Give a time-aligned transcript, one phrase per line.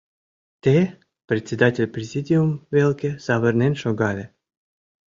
[0.63, 0.77] —Те?!—
[1.29, 4.25] председатель президиум велке савырнен шогале.